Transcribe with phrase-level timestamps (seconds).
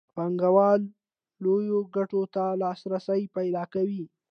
[0.15, 0.81] پانګوال
[1.43, 4.03] لویو ګټو ته لاسرسی پیدا کوي